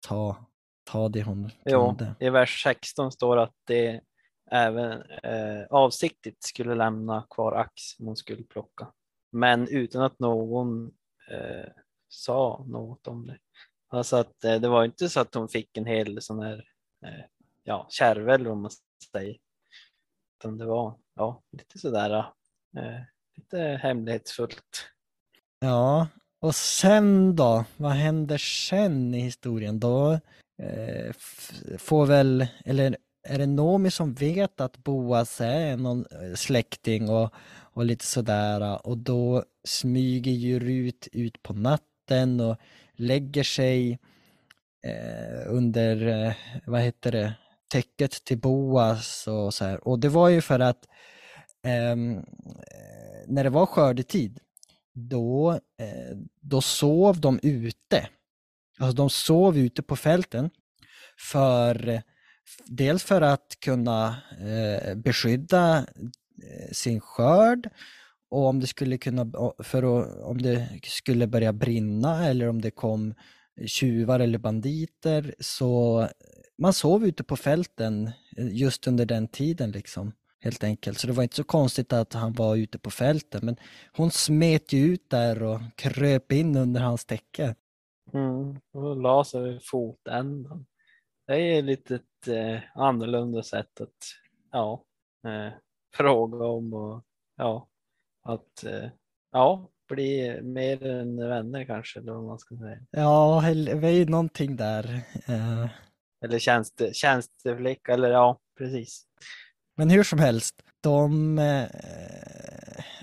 ta 0.07 0.50
ta 0.83 1.09
det 1.09 1.23
hon 1.23 1.51
kunde. 1.65 2.15
Jo, 2.19 2.27
I 2.27 2.29
vers 2.29 2.63
16 2.63 3.11
står 3.11 3.37
att 3.37 3.55
det 3.63 4.01
även 4.51 5.01
eh, 5.01 5.65
avsiktligt 5.69 6.43
skulle 6.43 6.75
lämna 6.75 7.27
kvar 7.29 7.51
ax 7.51 7.71
som 7.75 8.05
hon 8.05 8.15
skulle 8.15 8.43
plocka. 8.43 8.91
Men 9.31 9.67
utan 9.67 10.01
att 10.01 10.19
någon 10.19 10.91
eh, 11.31 11.69
sa 12.09 12.65
något 12.67 13.07
om 13.07 13.27
det. 13.27 13.37
Alltså 13.87 14.15
att 14.15 14.43
eh, 14.43 14.55
det 14.55 14.67
var 14.67 14.85
inte 14.85 15.09
så 15.09 15.19
att 15.19 15.35
hon 15.35 15.49
fick 15.49 15.77
en 15.77 15.85
hel 15.85 16.21
sån 16.21 16.39
här 16.39 16.65
eh, 17.05 17.25
ja, 17.63 17.87
kärvel 17.89 18.47
om 18.47 18.61
man 18.61 18.71
säger. 19.11 19.37
Utan 20.39 20.57
det 20.57 20.65
var 20.65 20.97
ja, 21.15 21.41
lite 21.51 21.79
sådär 21.79 22.33
Eh, 22.77 23.01
lite 23.35 23.79
hemlighetsfullt. 23.83 24.87
Ja, 25.59 26.07
och 26.39 26.55
sen 26.55 27.35
då? 27.35 27.65
Vad 27.77 27.91
händer 27.91 28.37
sen 28.37 29.13
i 29.13 29.19
historien? 29.19 29.79
Då 29.79 30.19
eh, 30.61 31.11
får 31.77 32.05
väl, 32.05 32.47
eller 32.65 32.97
är 33.23 33.37
det 33.37 33.45
Nomi 33.45 33.91
som 33.91 34.13
vet 34.13 34.61
att 34.61 34.77
Boas 34.77 35.41
är 35.41 35.77
någon 35.77 36.05
eh, 36.11 36.35
släkting 36.35 37.09
och, 37.09 37.33
och 37.73 37.85
lite 37.85 38.05
sådär 38.05 38.61
eh, 38.61 38.73
och 38.73 38.97
då 38.97 39.43
smyger 39.63 40.31
ju 40.31 40.59
Rut 40.59 41.07
ut 41.11 41.43
på 41.43 41.53
natten 41.53 42.39
och 42.39 42.57
lägger 42.93 43.43
sig 43.43 43.99
eh, 44.87 45.47
under, 45.47 46.07
eh, 46.07 46.33
vad 46.65 46.81
heter 46.81 47.11
det, 47.11 47.33
täcket 47.71 48.11
till 48.25 48.37
Boas 48.37 49.27
och 49.27 49.53
så 49.53 49.65
här. 49.65 49.87
Och 49.87 49.99
det 49.99 50.09
var 50.09 50.29
ju 50.29 50.41
för 50.41 50.59
att 50.59 50.87
ehm, 51.63 52.17
eh, 52.17 52.23
när 53.27 53.43
det 53.43 53.49
var 53.49 53.65
skördetid 53.65 54.39
då, 54.93 55.51
eh, 55.51 56.17
då 56.41 56.61
sov 56.61 57.21
de 57.21 57.39
ute. 57.43 58.07
Alltså 58.81 58.95
de 58.95 59.09
sov 59.09 59.57
ute 59.57 59.81
på 59.81 59.95
fälten 59.95 60.49
för 61.19 62.01
dels 62.65 63.03
för 63.03 63.21
att 63.21 63.57
kunna 63.59 64.15
eh, 64.39 64.95
beskydda 64.95 65.77
eh, 65.77 66.71
sin 66.71 66.99
skörd 66.99 67.69
och 68.29 68.45
om 68.45 68.59
det 68.59 68.67
skulle 68.67 68.97
kunna, 68.97 69.31
för 69.59 70.01
att, 70.01 70.21
om 70.21 70.41
det 70.41 70.67
skulle 70.83 71.27
börja 71.27 71.53
brinna 71.53 72.27
eller 72.27 72.47
om 72.49 72.61
det 72.61 72.71
kom 72.71 73.13
tjuvar 73.65 74.19
eller 74.19 74.37
banditer 74.37 75.35
så 75.39 76.07
man 76.57 76.73
sov 76.73 77.05
ute 77.05 77.23
på 77.23 77.37
fälten 77.37 78.11
eh, 78.37 78.47
just 78.51 78.87
under 78.87 79.05
den 79.05 79.27
tiden 79.27 79.71
liksom 79.71 80.11
helt 80.43 80.63
enkelt. 80.63 80.99
Så 80.99 81.07
det 81.07 81.13
var 81.13 81.23
inte 81.23 81.35
så 81.35 81.43
konstigt 81.43 81.93
att 81.93 82.13
han 82.13 82.33
var 82.33 82.55
ute 82.55 82.79
på 82.79 82.89
fälten 82.91 83.41
men 83.43 83.55
hon 83.93 84.11
smet 84.11 84.73
ju 84.73 84.93
ut 84.93 85.09
där 85.09 85.43
och 85.43 85.61
kröp 85.75 86.31
in 86.31 86.55
under 86.57 86.81
hans 86.81 87.05
täcke. 87.05 87.55
Mm, 88.13 88.59
och 88.73 88.97
la 88.97 89.23
sig 89.23 89.41
vid 89.43 89.59
fotänden. 89.63 90.65
Det 91.27 91.35
är 91.35 91.61
lite 91.61 91.95
ett 91.95 92.27
eh, 92.27 92.59
annorlunda 92.75 93.43
sätt 93.43 93.81
att 93.81 93.97
ja, 94.51 94.83
eh, 95.27 95.53
fråga 95.95 96.45
om 96.45 96.73
och 96.73 97.03
ja, 97.37 97.67
att 98.23 98.63
eh, 98.63 98.89
ja, 99.31 99.69
bli 99.89 100.41
mer 100.41 100.85
än 100.85 101.27
vänner 101.27 101.65
kanske 101.65 101.99
eller 101.99 102.13
vad 102.13 102.23
man 102.23 102.39
ska 102.39 102.55
säga. 102.55 102.79
Ja, 102.91 103.41
det 103.45 103.87
är 103.87 103.91
ju 103.91 104.05
någonting 104.05 104.55
där. 104.55 105.01
Eh. 105.27 105.69
Eller 106.25 106.39
tjänste, 106.39 106.93
tjänsteflicka 106.93 107.93
eller 107.93 108.09
ja, 108.09 108.39
precis. 108.57 109.03
Men 109.77 109.89
hur 109.89 110.03
som 110.03 110.19
helst, 110.19 110.55
de, 110.81 111.39
eh, 111.39 111.65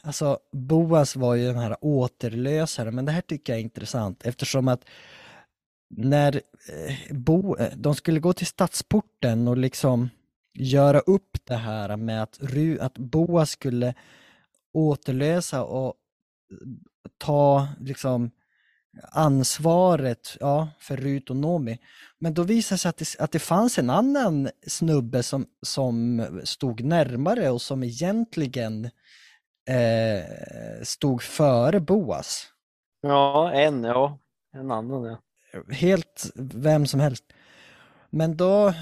alltså 0.09 0.39
Boas 0.53 1.17
var 1.17 1.35
ju 1.35 1.47
den 1.47 1.59
här 1.59 1.77
återlösaren, 1.81 2.95
men 2.95 3.05
det 3.05 3.13
här 3.13 3.21
tycker 3.21 3.53
jag 3.53 3.61
är 3.61 3.65
intressant 3.65 4.27
eftersom 4.27 4.69
att 4.69 4.85
när 5.91 6.41
eh, 6.69 7.17
Bo, 7.17 7.57
eh, 7.57 7.73
de 7.77 7.95
skulle 7.95 8.21
gå 8.21 8.33
till 8.33 8.47
stadsporten 8.47 9.49
och 9.49 9.57
liksom 9.57 10.09
göra 10.55 11.01
upp 11.01 11.37
det 11.45 11.57
här 11.57 11.97
med 11.97 12.23
att, 12.23 12.41
att 12.81 12.99
Boas 12.99 13.51
skulle 13.51 13.95
återlösa 14.73 15.65
och 15.65 15.95
ta 17.19 17.69
liksom 17.81 18.31
ansvaret 19.13 20.37
ja, 20.41 20.69
för 20.79 20.97
Rut 20.97 21.31
och 21.31 21.37
Nomi. 21.37 21.79
Men 22.19 22.35
då 22.35 22.43
visade 22.43 22.75
det 22.75 22.79
sig 22.79 22.89
att 22.89 22.97
det, 22.97 23.17
att 23.19 23.33
det 23.33 23.39
fanns 23.39 23.79
en 23.79 23.91
annan 23.91 24.49
snubbe 24.67 25.23
som, 25.23 25.47
som 25.63 26.27
stod 26.45 26.85
närmare 26.85 27.51
och 27.51 27.63
som 27.63 27.83
egentligen 27.83 28.91
eh, 29.69 30.83
stod 30.83 31.23
före 31.23 31.81
Boas. 31.81 32.47
Ja, 33.01 33.53
en 33.53 33.85
ja. 33.85 34.19
En 34.53 34.71
annan 34.71 35.05
ja. 35.05 35.19
Helt 35.71 36.31
vem 36.35 36.87
som 36.87 37.01
helst. 37.01 37.25
Men 38.11 38.37
då, 38.37 38.75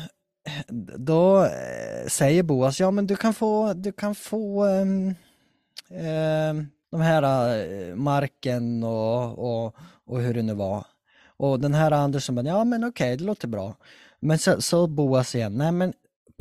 då 0.99 1.45
eh, 1.45 2.07
säger 2.09 2.43
Boas, 2.43 2.81
ja 2.81 2.91
men 2.91 3.07
du 3.07 3.17
kan 3.17 3.35
få, 3.35 3.73
du 3.73 3.93
kan 3.93 4.15
få 4.15 4.65
um, 4.65 5.15
um, 5.91 6.69
de 6.91 7.01
här 7.01 7.57
uh, 7.59 7.95
marken 7.95 8.85
och, 8.85 9.39
och, 9.39 9.77
och 10.07 10.21
hur 10.21 10.35
det 10.35 10.43
nu 10.43 10.55
var. 10.55 10.87
Och 11.37 11.61
den 11.61 11.75
här 11.75 11.91
Andersson 11.91 12.35
bara, 12.35 12.47
ja 12.47 12.65
men 12.65 12.85
okej, 12.85 13.07
okay, 13.07 13.17
det 13.17 13.25
låter 13.25 13.49
bra. 13.49 13.77
Men 14.21 14.39
så, 14.39 14.63
så 14.63 14.87
Boas 14.87 15.35
igen, 15.35 15.59
nej 15.59 15.73
men 15.73 15.93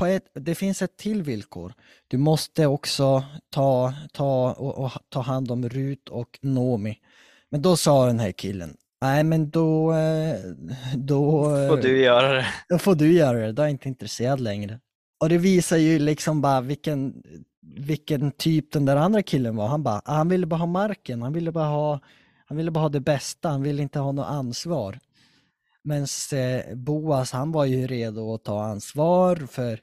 ett, 0.01 0.23
det 0.33 0.55
finns 0.55 0.81
ett 0.81 0.97
till 0.97 1.23
villkor. 1.23 1.73
Du 2.07 2.17
måste 2.17 2.65
också 2.65 3.23
ta, 3.49 3.93
ta, 4.13 4.53
och, 4.53 4.77
och, 4.77 4.91
ta 5.09 5.21
hand 5.21 5.51
om 5.51 5.69
Rut 5.69 6.09
och 6.09 6.39
Nomi. 6.41 6.97
Men 7.49 7.61
då 7.61 7.77
sa 7.77 8.05
den 8.05 8.19
här 8.19 8.31
killen, 8.31 8.77
nej 9.01 9.23
men 9.23 9.49
då, 9.49 9.93
eh, 9.93 10.35
då 10.95 11.43
får 11.43 11.81
du 11.81 12.03
göra 12.03 12.33
det. 12.33 12.45
Då 12.69 12.77
får 12.77 12.95
du 12.95 13.13
göra 13.13 13.39
det, 13.39 13.51
då 13.51 13.61
är 13.61 13.65
jag 13.65 13.71
inte 13.71 13.87
intresserad 13.87 14.39
längre. 14.39 14.79
Och 15.19 15.29
det 15.29 15.37
visar 15.37 15.77
ju 15.77 15.99
liksom 15.99 16.41
bara 16.41 16.61
vilken, 16.61 17.23
vilken 17.75 18.31
typ 18.31 18.71
den 18.71 18.85
där 18.85 18.95
andra 18.95 19.23
killen 19.23 19.55
var. 19.55 19.67
Han 19.67 19.83
bara, 19.83 20.01
han 20.05 20.29
ville 20.29 20.45
bara 20.45 20.57
ha 20.57 20.65
marken, 20.65 21.21
han 21.21 21.33
ville 21.33 21.51
bara 21.51 21.67
ha 21.67 21.99
han 22.45 22.57
ville 22.57 22.71
bara 22.71 22.81
ha 22.81 22.89
det 22.89 22.99
bästa, 22.99 23.49
han 23.49 23.63
ville 23.63 23.81
inte 23.81 23.99
ha 23.99 24.11
något 24.11 24.27
ansvar. 24.27 24.99
Men 25.86 26.06
eh, 26.34 26.75
Boas, 26.75 27.32
han 27.32 27.51
var 27.51 27.65
ju 27.65 27.88
redo 27.88 28.34
att 28.34 28.44
ta 28.44 28.63
ansvar 28.63 29.36
för, 29.36 29.80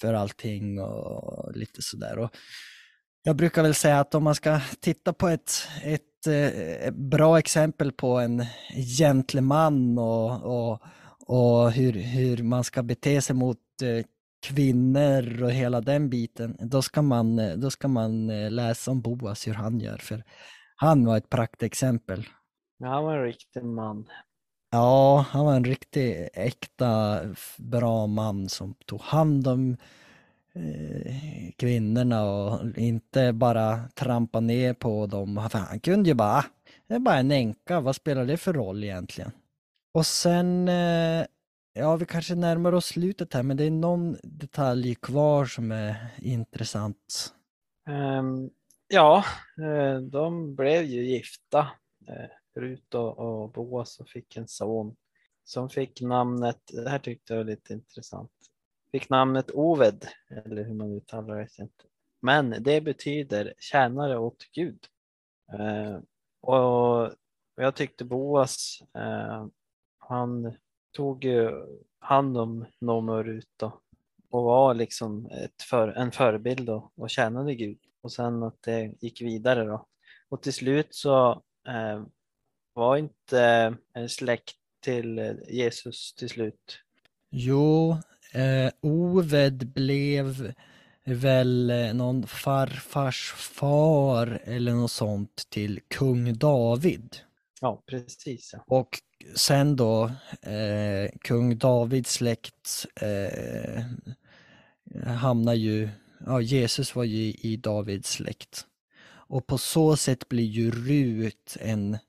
för 0.00 0.14
allting 0.14 0.80
och 0.80 1.56
lite 1.56 1.82
sådär. 1.82 2.28
jag 3.22 3.36
brukar 3.36 3.62
väl 3.62 3.74
säga 3.74 4.00
att 4.00 4.14
om 4.14 4.24
man 4.24 4.34
ska 4.34 4.60
titta 4.80 5.12
på 5.12 5.28
ett, 5.28 5.50
ett, 5.82 6.02
ett 6.26 6.86
eh, 6.86 6.90
bra 6.90 7.38
exempel 7.38 7.92
på 7.92 8.18
en 8.18 8.46
gentleman 8.98 9.98
och, 9.98 10.42
och, 10.42 10.82
och 11.26 11.72
hur, 11.72 11.92
hur 11.92 12.42
man 12.42 12.64
ska 12.64 12.82
bete 12.82 13.22
sig 13.22 13.36
mot 13.36 13.58
eh, 13.82 14.06
kvinnor 14.46 15.42
och 15.42 15.50
hela 15.50 15.80
den 15.80 16.10
biten, 16.10 16.56
då 16.60 16.82
ska 16.82 17.02
man, 17.02 17.38
eh, 17.38 17.56
då 17.56 17.70
ska 17.70 17.88
man 17.88 18.30
eh, 18.30 18.50
läsa 18.50 18.90
om 18.90 19.00
Boas, 19.00 19.46
hur 19.46 19.54
han 19.54 19.80
gör. 19.80 19.96
För 19.98 20.24
han 20.76 21.04
var 21.04 21.16
ett 21.16 21.30
praktexempel. 21.30 22.26
Ja, 22.78 22.88
han 22.88 23.04
var 23.04 23.18
en 23.18 23.24
riktig 23.24 23.64
man. 23.64 24.06
Ja, 24.70 25.26
han 25.30 25.44
var 25.46 25.56
en 25.56 25.64
riktig 25.64 26.28
äkta 26.34 27.20
bra 27.58 28.06
man 28.06 28.48
som 28.48 28.74
tog 28.74 29.00
hand 29.00 29.48
om 29.48 29.76
eh, 30.54 31.52
kvinnorna 31.56 32.24
och 32.24 32.78
inte 32.78 33.32
bara 33.32 33.88
trampa 33.94 34.40
ner 34.40 34.74
på 34.74 35.06
dem. 35.06 35.36
Han 35.36 35.80
kunde 35.80 36.08
ju 36.08 36.14
bara, 36.14 36.44
det 36.86 36.94
är 36.94 36.98
bara 36.98 37.18
en 37.18 37.30
änka, 37.30 37.80
vad 37.80 37.96
spelar 37.96 38.24
det 38.24 38.36
för 38.36 38.52
roll 38.52 38.84
egentligen? 38.84 39.30
Och 39.94 40.06
sen, 40.06 40.68
eh, 40.68 41.26
ja 41.74 41.96
vi 41.96 42.06
kanske 42.06 42.34
närmar 42.34 42.72
oss 42.74 42.86
slutet 42.86 43.34
här, 43.34 43.42
men 43.42 43.56
det 43.56 43.64
är 43.64 43.70
någon 43.70 44.16
detalj 44.22 44.94
kvar 44.94 45.44
som 45.44 45.72
är 45.72 45.96
intressant. 46.18 47.32
Um, 47.88 48.50
Ja, 48.88 49.24
eh, 49.58 50.00
de 50.00 50.54
blev 50.54 50.84
ju 50.84 51.06
gifta. 51.06 51.58
Eh, 52.08 52.30
Rut 52.56 52.94
och 52.94 53.50
Boas 53.50 54.00
och 54.00 54.08
fick 54.08 54.36
en 54.36 54.48
son 54.48 54.96
som 55.44 55.70
fick 55.70 56.00
namnet, 56.00 56.60
det 56.72 56.90
här 56.90 56.98
tyckte 56.98 57.32
jag 57.32 57.38
var 57.38 57.44
lite 57.44 57.72
intressant, 57.72 58.30
fick 58.92 59.08
namnet 59.08 59.50
Oved, 59.50 60.06
eller 60.30 60.64
hur 60.64 60.74
man 60.74 60.92
uttalar 60.92 61.36
det. 61.36 61.62
Inte. 61.62 61.84
Men 62.20 62.62
det 62.62 62.80
betyder 62.80 63.54
tjänare 63.58 64.18
åt 64.18 64.50
Gud. 64.52 64.78
Eh, 65.52 65.98
och 66.40 67.10
jag 67.56 67.74
tyckte 67.74 68.04
Boas, 68.04 68.82
eh, 68.94 69.46
han 69.98 70.56
tog 70.92 71.24
ju 71.24 71.50
hand 71.98 72.38
om 72.38 72.66
Nomi 72.78 73.12
och 73.12 73.24
Rut 73.24 73.62
och 74.30 74.42
var 74.42 74.74
liksom 74.74 75.26
ett 75.26 75.62
för, 75.62 75.88
en 75.88 76.12
förebild 76.12 76.70
och, 76.70 76.92
och 76.96 77.10
tjänade 77.10 77.54
Gud 77.54 77.78
och 78.00 78.12
sen 78.12 78.42
att 78.42 78.62
det 78.62 78.94
gick 79.00 79.22
vidare 79.22 79.64
då. 79.64 79.86
Och 80.28 80.42
till 80.42 80.52
slut 80.52 80.94
så 80.94 81.30
eh, 81.68 82.04
var 82.76 82.96
inte 82.96 83.74
en 83.94 84.08
släkt 84.08 84.56
till 84.80 85.40
Jesus 85.48 86.14
till 86.14 86.28
slut. 86.28 86.78
Jo, 87.30 87.96
eh, 88.32 88.70
Oved 88.80 89.66
blev 89.72 90.52
väl 91.04 91.72
någon 91.94 92.26
farfars 92.26 93.32
far 93.32 94.40
eller 94.44 94.72
något 94.72 94.90
sånt 94.90 95.46
till 95.50 95.80
kung 95.88 96.38
David. 96.38 97.16
Ja, 97.60 97.82
precis. 97.86 98.54
Och 98.66 98.88
sen 99.34 99.76
då 99.76 100.04
eh, 100.42 101.10
kung 101.20 101.58
Davids 101.58 102.12
släkt 102.12 102.86
eh, 103.00 103.84
hamnar 105.06 105.54
ju 105.54 105.88
ja, 106.26 106.40
Jesus 106.40 106.94
var 106.94 107.04
ju 107.04 107.22
i 107.22 107.56
Davids 107.56 108.10
släkt. 108.10 108.66
Och 109.28 109.46
på 109.46 109.58
så 109.58 109.96
sätt 109.96 110.28
blir 110.28 110.44
ju 110.44 110.70
Rut 110.70 111.56
en 111.60 111.94
eh, 111.94 112.00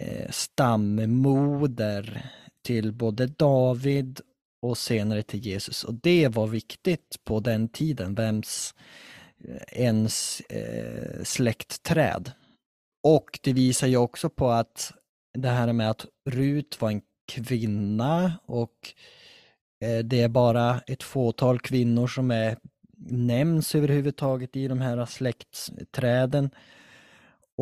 Eh, 0.00 0.30
stammoder 0.30 2.30
till 2.64 2.92
både 2.92 3.26
David 3.26 4.20
och 4.62 4.78
senare 4.78 5.22
till 5.22 5.40
Jesus. 5.40 5.84
Och 5.84 5.94
det 5.94 6.28
var 6.28 6.46
viktigt 6.46 7.16
på 7.24 7.40
den 7.40 7.68
tiden, 7.68 8.14
vems, 8.14 8.74
eh, 9.44 9.82
ens 9.82 10.40
eh, 10.40 11.22
släktträd. 11.22 12.32
Och 13.02 13.38
det 13.42 13.52
visar 13.52 13.86
ju 13.86 13.96
också 13.96 14.30
på 14.30 14.50
att 14.50 14.92
det 15.38 15.48
här 15.48 15.72
med 15.72 15.90
att 15.90 16.06
Rut 16.30 16.80
var 16.80 16.90
en 16.90 17.02
kvinna 17.32 18.32
och 18.46 18.94
eh, 19.84 19.98
det 19.98 20.22
är 20.22 20.28
bara 20.28 20.80
ett 20.86 21.02
fåtal 21.02 21.60
kvinnor 21.60 22.06
som 22.06 22.30
är, 22.30 22.56
nämns 23.10 23.74
överhuvudtaget 23.74 24.56
i 24.56 24.68
de 24.68 24.80
här 24.80 25.06
släktträden. 25.06 26.50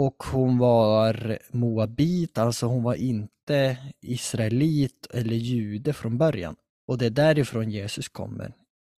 Och 0.01 0.23
hon 0.33 0.59
var 0.59 1.39
moabit, 1.51 2.39
alltså 2.39 2.67
hon 2.67 2.83
var 2.83 2.95
inte 2.95 3.79
israelit 4.01 5.07
eller 5.15 5.35
jude 5.35 5.93
från 5.93 6.19
början. 6.19 6.57
Och 6.87 6.99
det 6.99 7.07
är 7.07 7.11
därifrån 7.11 7.71
Jesus 7.71 8.09
kommer. 8.09 8.53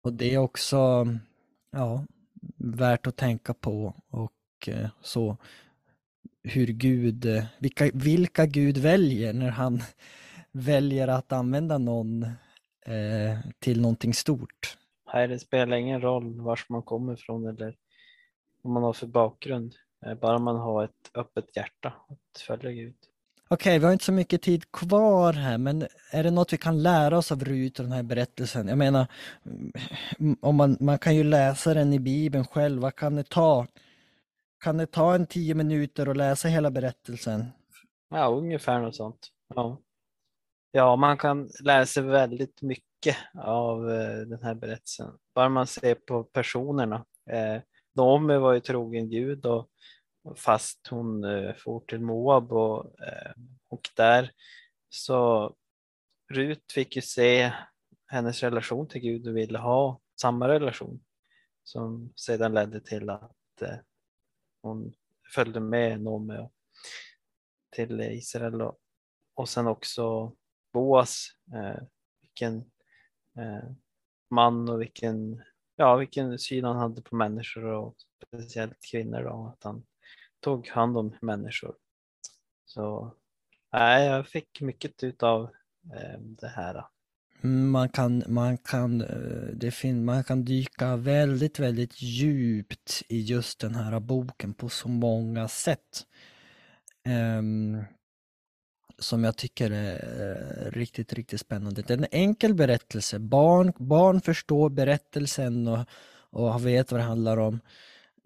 Och 0.05 0.13
det 0.13 0.35
är 0.35 0.39
också 0.39 1.07
ja, 1.73 2.05
värt 2.57 3.07
att 3.07 3.17
tänka 3.17 3.55
på 3.55 3.95
och 4.11 4.69
eh, 4.69 4.89
så 5.01 5.37
hur 6.43 6.67
Gud, 6.67 7.27
vilka, 7.59 7.91
vilka 7.95 8.47
Gud 8.47 8.79
väljer 8.79 9.33
när 9.33 9.51
han 9.51 9.83
väljer 10.53 11.09
att 11.09 11.33
använda 11.33 11.79
någon 11.79 12.23
eh, 12.87 13.39
till 13.59 13.81
någonting 13.81 14.15
stort. 14.15 14.77
Nej, 15.15 15.29
det 15.29 15.39
spelar 15.39 15.77
ingen 15.77 16.01
roll 16.01 16.41
var 16.41 16.61
man 16.69 16.83
kommer 16.83 17.13
ifrån 17.13 17.47
eller 17.47 17.77
vad 18.63 18.73
man 18.73 18.83
har 18.83 18.93
för 18.93 19.07
bakgrund. 19.07 19.75
Eh, 20.07 20.15
bara 20.15 20.39
man 20.39 20.57
har 20.57 20.85
ett 20.85 21.11
öppet 21.15 21.57
hjärta 21.57 21.89
att 22.09 22.41
följa 22.41 22.73
Gud. 22.73 22.95
Okej, 23.53 23.79
vi 23.79 23.85
har 23.85 23.93
inte 23.93 24.05
så 24.05 24.13
mycket 24.13 24.43
tid 24.43 24.73
kvar 24.73 25.33
här, 25.33 25.59
men 25.59 25.87
är 26.11 26.23
det 26.23 26.31
något 26.31 26.53
vi 26.53 26.57
kan 26.57 26.83
lära 26.83 27.19
oss 27.19 27.33
av 27.33 27.45
Rut 27.45 27.79
och 27.79 27.85
den 27.85 27.93
här 27.93 28.03
berättelsen? 28.03 28.69
Jag 28.69 28.79
menar, 28.79 29.07
mm, 30.19 30.37
om 30.41 30.57
man, 30.57 30.77
man 30.81 30.99
kan 30.99 31.17
ju 31.17 31.25
läsa 31.25 31.75
den 31.75 31.93
i 31.93 31.99
Bibeln 31.99 32.45
själv, 32.45 32.83
vad 32.83 32.95
kan 32.97 33.17
det 33.17 33.29
ta? 33.29 33.67
Kan 34.65 34.77
det 34.77 34.87
ta 34.87 35.15
en 35.15 35.27
tio 35.27 35.55
minuter 35.55 36.09
och 36.09 36.17
läsa 36.17 36.49
hela 36.49 36.71
berättelsen? 36.71 37.47
Ja, 38.11 38.27
ungefär 38.27 38.81
något 38.81 38.97
sånt. 38.97 39.29
Ja, 39.55 39.79
ja 40.73 40.97
man 40.97 41.19
kan 41.19 41.49
läsa 41.65 42.03
väldigt 42.03 42.63
mycket 42.63 43.17
av 43.35 43.91
eh, 43.91 44.19
den 44.19 44.43
här 44.43 44.55
berättelsen. 44.55 45.13
Bara 45.35 45.49
man 45.49 45.67
ser 45.67 45.95
på 45.95 46.25
personerna. 46.25 47.05
Eh, 47.31 47.63
Naomi 47.93 48.37
var 48.37 48.53
ju 48.53 48.61
trogen 48.61 49.11
Gud 49.11 49.47
och 49.47 49.71
fast 50.37 50.87
hon 50.87 51.25
eh, 51.25 51.55
for 51.55 51.81
till 51.81 52.01
Moab 52.01 52.53
och, 52.53 53.01
eh, 53.01 53.33
och 53.69 53.89
där 53.97 54.33
så 54.89 55.55
Rut 56.33 56.73
fick 56.73 56.97
ju 56.97 57.03
se 57.03 57.53
hennes 58.07 58.43
relation 58.43 58.89
till 58.89 59.01
Gud 59.01 59.29
och 59.29 59.37
ville 59.37 59.59
ha 59.59 60.01
samma 60.21 60.49
relation 60.49 61.05
som 61.63 62.13
sedan 62.17 62.55
ledde 62.55 62.81
till 62.81 63.11
att 63.11 63.63
eh, 63.63 63.77
hon 64.63 64.93
följde 65.35 65.61
med 65.61 66.01
Naomi 66.01 66.49
till 67.71 68.01
Israel 68.01 68.63
och, 68.63 68.79
och 69.35 69.49
sen 69.49 69.67
också 69.67 70.37
Boas, 70.73 71.29
eh, 71.55 71.83
vilken 72.23 72.57
eh, 73.39 73.71
man 74.31 74.69
och 74.69 74.81
vilken, 74.81 75.43
ja, 75.81 75.97
vilken 75.97 76.39
syn 76.39 76.65
han 76.65 76.77
hade 76.77 77.03
på 77.03 77.17
människor 77.17 77.65
och 77.65 77.95
speciellt 78.27 78.81
kvinnor. 78.91 79.23
Då, 79.23 79.55
att 79.57 79.65
han 79.65 79.83
tog 80.41 80.69
hand 80.69 80.99
om 80.99 81.15
människor. 81.21 81.75
Så 82.65 83.15
nej, 83.73 84.07
jag 84.07 84.27
fick 84.27 84.61
mycket 84.61 85.03
ut 85.03 85.23
av 85.23 85.43
eh, 85.95 86.21
det 86.21 86.49
här. 86.49 86.85
Mm, 87.43 87.71
man 87.71 87.89
kan, 87.89 88.23
man, 88.27 88.59
kan, 88.59 89.01
eh, 89.01 89.55
det 89.55 89.71
fin 89.71 90.05
man 90.05 90.25
kan 90.25 90.45
dyka 90.45 90.97
väldigt, 90.97 91.59
väldigt 91.59 92.03
djupt 92.03 93.03
i 93.09 93.21
just 93.21 93.61
den 93.61 93.75
här 93.75 94.01
boken 94.01 94.55
på 94.55 94.69
så 94.69 94.89
många 94.89 95.49
sätt. 95.49 96.07
Um, 97.39 97.85
som 99.01 99.25
jag 99.25 99.37
tycker 99.37 99.71
är 99.71 100.67
eh, 100.67 100.71
riktigt, 100.71 101.13
riktigt 101.13 101.41
spännande. 101.41 101.83
Det 101.83 101.95
är 101.95 101.99
en 101.99 102.07
enkel 102.11 102.55
berättelse. 102.55 103.19
Barn, 103.19 103.73
barn 103.77 104.21
förstår 104.21 104.71
berättelsen 104.71 105.69
och, 105.69 105.87
och 106.31 106.67
vet 106.67 106.93
vad 106.93 107.01
det 107.01 107.05
handlar 107.05 107.37
om. 107.37 107.61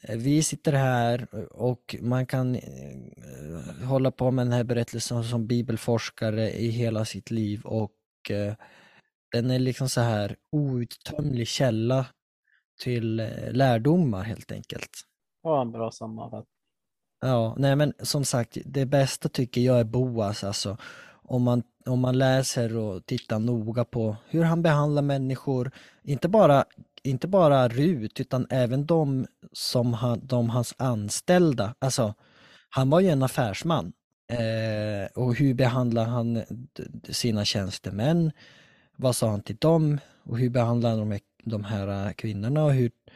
Eh, 0.03 0.17
vi 0.17 0.43
sitter 0.43 0.73
här 0.73 1.27
och 1.53 1.97
man 2.01 2.27
kan 2.27 2.55
eh, 2.55 3.87
hålla 3.87 4.11
på 4.11 4.31
med 4.31 4.47
den 4.47 4.53
här 4.53 4.65
berättelsen 4.65 5.25
som 5.25 5.47
bibelforskare 5.47 6.51
i 6.51 6.69
hela 6.69 7.05
sitt 7.05 7.31
liv 7.31 7.61
och 7.65 7.91
den 9.33 9.51
är 9.51 9.59
liksom 9.59 9.89
så 9.89 10.01
här 10.01 10.37
outtömlig 10.53 11.49
källa 11.49 12.07
till 12.83 13.17
lärdomar 13.51 14.23
helt 14.23 14.53
enkelt. 14.53 14.91
Ja, 15.43 15.63
en 15.63 15.73
bra 15.73 15.91
sammanfattning. 15.91 16.54
Ja, 17.25 17.55
nej 17.59 17.77
men 17.77 17.93
som 18.03 18.25
sagt, 18.25 18.59
det 18.65 18.87
bästa 18.87 19.29
tycker 19.29 19.61
jag 19.61 19.81
är 19.81 19.85
Boas 19.85 20.45
alltså. 20.45 20.77
Om 21.27 21.43
man, 21.43 21.63
om 21.87 22.01
man 22.01 22.19
läser 22.19 22.77
och 22.77 23.07
tittar 23.07 23.39
noga 23.39 23.85
på 23.85 24.17
hur 24.29 24.43
han 24.43 24.63
behandlar 24.63 25.03
människor, 25.03 25.71
inte 26.03 26.29
bara 26.29 26.65
inte 27.03 27.29
bara 27.29 27.69
Rut 27.69 28.21
utan 28.21 28.47
även 28.51 28.87
de 28.87 29.27
som 29.53 29.95
han, 29.95 30.21
de 30.27 30.51
hans 30.51 30.75
anställda. 30.79 31.75
Alltså, 31.79 32.15
han 32.71 32.91
var 32.91 33.01
ju 33.01 33.09
en 33.09 33.23
affärsman. 33.23 33.93
Eh, 34.29 35.23
och 35.23 35.35
hur 35.35 35.55
behandlar 35.55 36.05
han 36.05 36.43
sina 37.09 37.45
tjänstemän? 37.45 38.33
Vad 38.97 39.17
sa 39.17 39.31
han 39.31 39.43
till 39.43 39.57
dem? 39.57 39.99
Och 40.25 40.39
hur 40.39 40.51
behandlar 40.51 40.91
han 40.91 41.11
de, 41.11 41.19
de 41.45 41.65
här 41.65 42.13
kvinnorna? 42.13 42.65
Och 42.65 42.73
hur, 42.73 42.87
eh, 42.87 43.13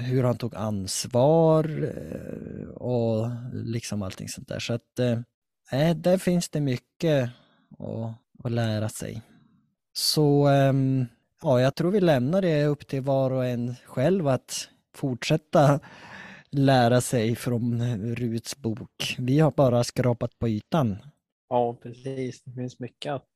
hur 0.00 0.22
han 0.22 0.36
tog 0.36 0.54
ansvar 0.54 1.64
eh, 1.84 2.68
och 2.68 3.30
liksom 3.52 4.02
allting 4.02 4.28
sånt 4.28 4.48
där. 4.48 4.58
Så 4.58 4.72
att 4.72 4.98
eh, 4.98 5.96
där 5.96 6.18
finns 6.18 6.48
det 6.48 6.60
mycket 6.60 7.30
att, 7.78 8.44
att 8.44 8.52
lära 8.52 8.88
sig. 8.88 9.22
Så 9.92 10.48
um, 10.48 11.06
ja, 11.42 11.60
jag 11.60 11.74
tror 11.74 11.90
vi 11.90 12.00
lämnar 12.00 12.42
det 12.42 12.64
upp 12.64 12.86
till 12.86 13.02
var 13.02 13.30
och 13.30 13.46
en 13.46 13.74
själv 13.84 14.28
att 14.28 14.68
fortsätta 14.94 15.80
lära 16.50 17.00
sig 17.00 17.36
från 17.36 17.82
Ruts 18.14 18.56
bok. 18.56 19.16
Vi 19.18 19.38
har 19.38 19.50
bara 19.50 19.84
skrapat 19.84 20.38
på 20.38 20.48
ytan. 20.48 20.96
Ja, 21.48 21.78
precis. 21.82 22.42
Det 22.42 22.52
finns 22.52 22.78
mycket 22.78 23.12
att 23.12 23.30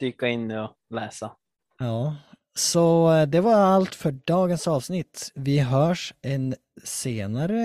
dyka 0.00 0.28
in 0.28 0.50
och 0.50 0.70
läsa. 0.94 1.32
Ja, 1.78 2.16
så 2.58 3.12
eh, 3.12 3.26
det 3.26 3.40
var 3.40 3.54
allt 3.54 3.94
för 3.94 4.10
dagens 4.10 4.68
avsnitt. 4.68 5.32
Vi 5.34 5.58
hörs 5.58 6.14
en 6.22 6.54
senare 6.84 7.60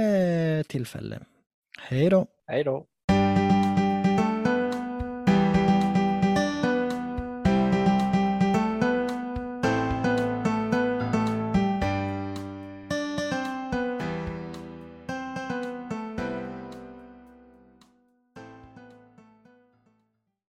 eh, 0.57 0.63
tillfälle. 0.63 1.19
Hej 1.79 2.09
då! 2.09 2.27
Hej 2.47 2.63
då! 2.63 2.85